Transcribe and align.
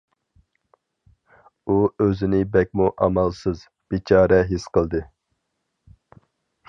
ئۇ 1.67 1.75
ئۆزىنى 2.05 2.39
بەكمۇ 2.55 2.87
ئامالسىز، 3.07 3.61
بىچارە 3.93 4.41
ھېس 4.53 4.67
قىلدى. 4.79 5.03